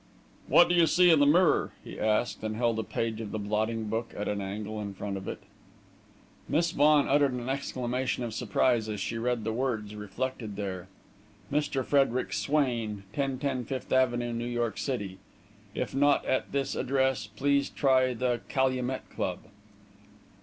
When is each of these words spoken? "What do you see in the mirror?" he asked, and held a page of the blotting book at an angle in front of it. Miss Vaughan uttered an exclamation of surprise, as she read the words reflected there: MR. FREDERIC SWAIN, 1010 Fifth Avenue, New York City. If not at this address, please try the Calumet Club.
"What 0.47 0.67
do 0.67 0.73
you 0.73 0.87
see 0.87 1.11
in 1.11 1.19
the 1.19 1.27
mirror?" 1.27 1.73
he 1.83 1.99
asked, 1.99 2.43
and 2.43 2.55
held 2.55 2.79
a 2.79 2.83
page 2.83 3.21
of 3.21 3.29
the 3.31 3.37
blotting 3.37 3.83
book 3.85 4.15
at 4.17 4.27
an 4.27 4.41
angle 4.41 4.81
in 4.81 4.95
front 4.95 5.15
of 5.15 5.27
it. 5.27 5.43
Miss 6.49 6.71
Vaughan 6.71 7.07
uttered 7.07 7.33
an 7.33 7.47
exclamation 7.49 8.23
of 8.23 8.33
surprise, 8.33 8.89
as 8.89 8.99
she 8.99 9.19
read 9.19 9.43
the 9.43 9.53
words 9.53 9.93
reflected 9.93 10.55
there: 10.55 10.87
MR. 11.51 11.85
FREDERIC 11.85 12.33
SWAIN, 12.33 13.03
1010 13.13 13.65
Fifth 13.65 13.93
Avenue, 13.93 14.33
New 14.33 14.43
York 14.47 14.79
City. 14.79 15.19
If 15.75 15.93
not 15.93 16.25
at 16.25 16.51
this 16.51 16.73
address, 16.75 17.27
please 17.27 17.69
try 17.69 18.15
the 18.15 18.41
Calumet 18.49 19.07
Club. 19.11 19.37